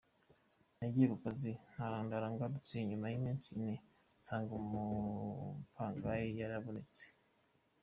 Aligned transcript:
Nagiye 0.77 1.05
mu 1.11 1.17
kazi 1.23 1.51
mu 1.75 1.97
Ntara, 2.07 2.27
ngarutse 2.33 2.75
nyuma 2.89 3.05
y’iminsi 3.09 3.47
ine 3.59 3.75
nsanga 4.19 4.51
umupangayi 4.61 6.29
yarabonetse. 6.39 7.05